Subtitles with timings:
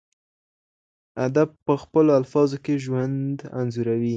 [1.25, 4.09] ادئب په خپلو الفاظو کي ژوند انځوروي.